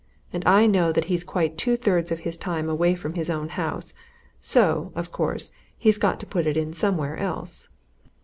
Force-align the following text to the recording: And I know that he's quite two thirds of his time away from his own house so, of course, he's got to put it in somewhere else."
And 0.33 0.43
I 0.47 0.65
know 0.65 0.91
that 0.91 1.05
he's 1.13 1.23
quite 1.23 1.59
two 1.59 1.75
thirds 1.77 2.11
of 2.11 2.21
his 2.21 2.35
time 2.35 2.67
away 2.67 2.95
from 2.95 3.13
his 3.13 3.29
own 3.29 3.49
house 3.49 3.93
so, 4.39 4.91
of 4.95 5.11
course, 5.11 5.51
he's 5.77 5.99
got 5.99 6.19
to 6.21 6.25
put 6.25 6.47
it 6.47 6.57
in 6.57 6.73
somewhere 6.73 7.17
else." 7.17 7.69